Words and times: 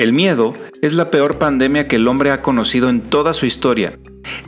El 0.00 0.14
miedo 0.14 0.54
es 0.80 0.94
la 0.94 1.10
peor 1.10 1.36
pandemia 1.36 1.86
que 1.86 1.96
el 1.96 2.08
hombre 2.08 2.30
ha 2.30 2.40
conocido 2.40 2.88
en 2.88 3.02
toda 3.02 3.34
su 3.34 3.44
historia. 3.44 3.98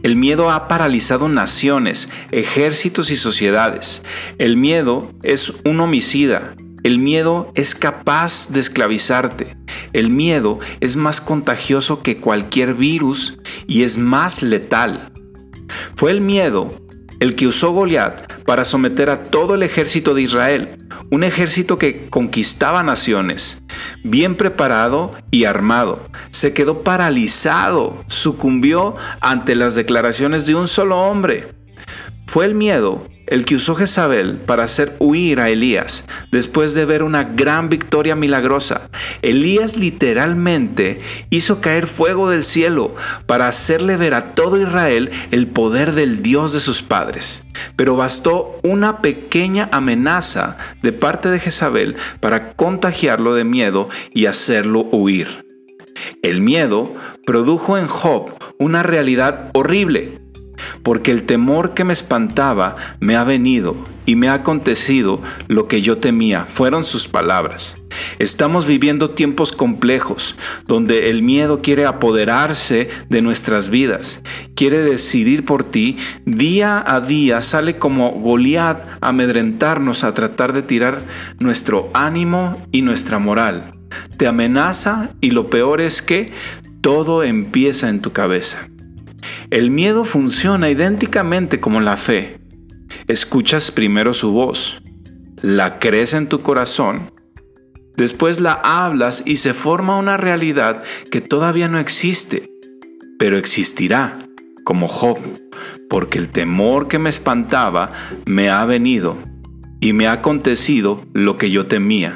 El 0.03 0.17
miedo 0.17 0.51
ha 0.51 0.67
paralizado 0.67 1.29
naciones, 1.29 2.09
ejércitos 2.31 3.11
y 3.11 3.17
sociedades. 3.17 4.01
El 4.39 4.57
miedo 4.57 5.13
es 5.23 5.53
un 5.67 5.81
homicida. 5.81 6.55
El 6.85 6.99
miedo 6.99 7.53
es 7.55 7.75
capaz 7.75 8.49
de 8.49 8.61
esclavizarte. 8.61 9.59
El 9.93 10.09
miedo 10.09 10.59
es 10.81 10.97
más 10.97 11.21
contagioso 11.21 12.03
que 12.03 12.17
cualquier 12.17 12.73
virus 12.73 13.35
y 13.67 13.83
es 13.83 13.99
más 13.99 14.43
letal. 14.43 15.13
Fue 15.97 16.13
el 16.13 16.23
miedo 16.23 16.71
el 17.21 17.37
que 17.37 17.47
usó 17.47 17.73
Goliat 17.73 18.43
para 18.45 18.65
someter 18.65 19.11
a 19.11 19.25
todo 19.25 19.55
el 19.55 19.63
ejército 19.63 20.15
de 20.15 20.23
Israel, 20.23 20.82
un 21.13 21.25
ejército 21.25 21.77
que 21.77 22.09
conquistaba 22.09 22.83
naciones, 22.83 23.63
bien 24.03 24.35
preparado 24.35 25.11
y 25.31 25.45
armado. 25.45 26.01
Se 26.31 26.55
quedó 26.55 26.83
paralizado, 26.83 28.03
sucumbió 28.09 28.95
ante 29.21 29.55
las 29.55 29.75
declaraciones 29.75 30.47
de 30.47 30.55
un 30.55 30.69
solo 30.69 30.99
hombre. 30.99 31.49
Fue 32.33 32.47
el 32.47 32.55
miedo 32.55 33.07
el 33.27 33.45
que 33.45 33.57
usó 33.57 33.75
Jezabel 33.75 34.39
para 34.39 34.65
hacer 34.65 34.97
huir 35.01 35.39
a 35.39 35.51
Elías 35.51 36.07
después 36.31 36.73
de 36.73 36.87
ver 36.87 37.03
una 37.03 37.25
gran 37.25 37.69
victoria 37.69 38.17
milagrosa. 38.17 38.89
Elías 39.21 39.77
literalmente 39.77 40.97
hizo 41.29 41.61
caer 41.61 41.87
fuego 41.87 42.31
del 42.31 42.43
cielo 42.43 42.95
para 43.27 43.49
hacerle 43.49 43.99
ver 43.99 44.15
a 44.15 44.33
todo 44.33 44.59
Israel 44.59 45.11
el 45.31 45.47
poder 45.47 45.93
del 45.93 46.23
Dios 46.23 46.55
de 46.55 46.61
sus 46.61 46.81
padres. 46.81 47.45
Pero 47.77 47.97
bastó 47.97 48.59
una 48.63 49.03
pequeña 49.03 49.69
amenaza 49.71 50.57
de 50.83 50.93
parte 50.95 51.29
de 51.29 51.39
Jezabel 51.39 51.97
para 52.21 52.55
contagiarlo 52.55 53.35
de 53.35 53.45
miedo 53.45 53.91
y 54.15 54.25
hacerlo 54.25 54.87
huir. 54.91 55.45
El 56.23 56.41
miedo 56.41 56.95
produjo 57.27 57.77
en 57.77 57.89
Job 57.89 58.33
una 58.59 58.83
realidad 58.83 59.51
horrible 59.53 60.22
porque 60.83 61.11
el 61.11 61.25
temor 61.25 61.75
que 61.75 61.85
me 61.85 61.93
espantaba 61.93 62.75
me 63.01 63.17
ha 63.17 63.25
venido 63.25 63.77
y 64.05 64.17
me 64.17 64.29
ha 64.29 64.35
acontecido 64.35 65.21
lo 65.49 65.69
que 65.69 65.81
yo 65.81 65.99
temía, 65.99 66.45
fueron 66.47 66.85
sus 66.85 67.07
palabras. 67.07 67.77
Estamos 68.19 68.67
viviendo 68.67 69.11
tiempos 69.11 69.53
complejos, 69.53 70.35
donde 70.67 71.11
el 71.11 71.23
miedo 71.23 71.63
quiere 71.63 71.85
apoderarse 71.85 72.89
de 73.09 73.23
nuestras 73.23 73.71
vidas, 73.71 74.23
quiere 74.55 74.83
decidir 74.83 75.45
por 75.45 75.65
ti, 75.65 75.99
día 76.25 76.83
a 76.87 77.01
día 77.01 77.41
sale 77.43 77.77
como 77.77 78.11
Goliat 78.13 78.87
a 79.01 79.09
amedrentarnos, 79.09 80.05
a 80.05 80.15
tratar 80.15 80.53
de 80.53 80.63
tirar 80.63 81.03
nuestro 81.39 81.91
ánimo 81.95 82.67
y 82.73 82.83
nuestra 82.83 83.19
moral. 83.19 83.73
Te 84.17 84.27
amenaza 84.27 85.11
y 85.21 85.31
lo 85.31 85.47
peor 85.49 85.81
es 85.81 86.03
que 86.03 86.33
todo 86.81 87.23
empieza 87.23 87.89
en 87.89 88.01
tu 88.01 88.13
cabeza. 88.13 88.69
El 89.53 89.71
miedo 89.71 90.07
funciona 90.07 90.71
idénticamente 90.71 91.61
como 91.61 91.83
la 91.83 91.99
fe. 91.99 92.39
Escuchas 93.07 93.71
primero 93.71 94.15
su 94.15 94.33
voz, 94.33 94.83
la 95.43 95.79
crees 95.79 96.15
en 96.15 96.27
tu 96.31 96.41
corazón, 96.41 97.13
después 97.95 98.41
la 98.41 98.53
hablas 98.53 99.23
y 99.27 99.37
se 99.37 99.53
forma 99.53 99.99
una 99.99 100.17
realidad 100.17 100.83
que 101.11 101.21
todavía 101.21 101.69
no 101.69 101.79
existe, 101.79 102.49
pero 103.19 103.37
existirá, 103.37 104.27
como 104.65 104.89
Job, 104.89 105.19
porque 105.91 106.17
el 106.17 106.31
temor 106.31 106.89
que 106.89 106.99
me 106.99 107.11
espantaba 107.11 107.93
me 108.25 108.49
ha 108.49 108.65
venido 108.65 109.19
y 109.83 109.93
me 109.93 110.07
ha 110.07 110.13
acontecido 110.13 111.03
lo 111.13 111.37
que 111.37 111.51
yo 111.51 111.67
temía. 111.67 112.15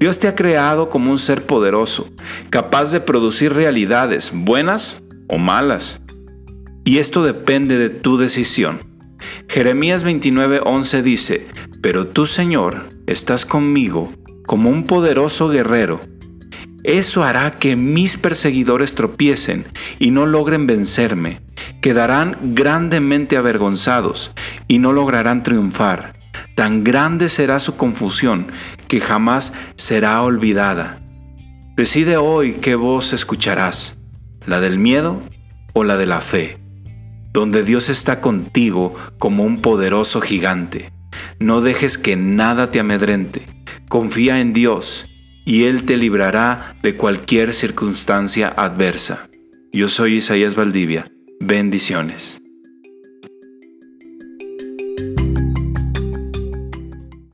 Dios 0.00 0.18
te 0.18 0.26
ha 0.26 0.34
creado 0.34 0.90
como 0.90 1.12
un 1.12 1.20
ser 1.20 1.46
poderoso, 1.46 2.12
capaz 2.50 2.90
de 2.90 2.98
producir 2.98 3.52
realidades 3.52 4.32
buenas 4.34 5.04
o 5.28 5.38
malas. 5.38 6.01
Y 6.84 6.98
esto 6.98 7.22
depende 7.22 7.78
de 7.78 7.90
tu 7.90 8.18
decisión. 8.18 8.80
Jeremías 9.48 10.04
29:11 10.04 11.02
dice, 11.02 11.44
Pero 11.80 12.08
tú, 12.08 12.26
Señor, 12.26 12.90
estás 13.06 13.46
conmigo 13.46 14.12
como 14.46 14.68
un 14.68 14.84
poderoso 14.84 15.48
guerrero. 15.48 16.00
Eso 16.82 17.22
hará 17.22 17.58
que 17.58 17.76
mis 17.76 18.16
perseguidores 18.16 18.96
tropiecen 18.96 19.66
y 20.00 20.10
no 20.10 20.26
logren 20.26 20.66
vencerme. 20.66 21.40
Quedarán 21.80 22.54
grandemente 22.54 23.36
avergonzados 23.36 24.32
y 24.66 24.78
no 24.78 24.92
lograrán 24.92 25.44
triunfar. 25.44 26.14
Tan 26.56 26.82
grande 26.82 27.28
será 27.28 27.60
su 27.60 27.76
confusión 27.76 28.48
que 28.88 29.00
jamás 29.00 29.54
será 29.76 30.20
olvidada. 30.22 31.00
Decide 31.76 32.16
hoy 32.16 32.54
qué 32.54 32.74
voz 32.74 33.12
escucharás, 33.12 33.96
la 34.44 34.60
del 34.60 34.78
miedo 34.78 35.22
o 35.74 35.84
la 35.84 35.96
de 35.96 36.06
la 36.06 36.20
fe 36.20 36.61
donde 37.32 37.62
Dios 37.62 37.88
está 37.88 38.20
contigo 38.20 38.94
como 39.18 39.44
un 39.44 39.60
poderoso 39.60 40.20
gigante. 40.20 40.92
No 41.38 41.60
dejes 41.60 41.98
que 41.98 42.16
nada 42.16 42.70
te 42.70 42.80
amedrente. 42.80 43.42
Confía 43.88 44.40
en 44.40 44.52
Dios 44.52 45.06
y 45.44 45.64
Él 45.64 45.84
te 45.84 45.96
librará 45.96 46.76
de 46.82 46.96
cualquier 46.96 47.54
circunstancia 47.54 48.48
adversa. 48.48 49.28
Yo 49.72 49.88
soy 49.88 50.16
Isaías 50.16 50.54
Valdivia. 50.54 51.06
Bendiciones. 51.40 52.41